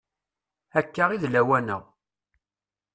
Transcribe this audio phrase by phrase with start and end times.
[0.79, 1.77] Akka i d lawan-a.